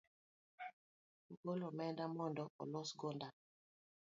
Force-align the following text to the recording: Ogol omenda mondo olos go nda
Ogol 1.31 1.59
omenda 1.69 2.03
mondo 2.15 2.43
olos 2.63 2.89
go 2.99 3.09
nda 3.15 3.27